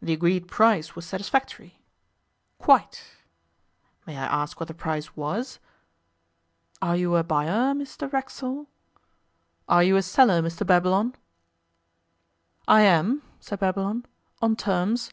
[0.00, 1.80] 'The agreed price was satisfactory?'
[2.58, 3.02] 'Quite.'
[4.06, 5.58] 'May I ask what the price was?'
[6.80, 8.68] 'Are you a buyer, Mr Racksole?'
[9.68, 11.16] 'Are you a seller, Mr Babylon?'
[12.68, 14.06] 'I am,' said Babylon,
[14.40, 15.12] 'on terms.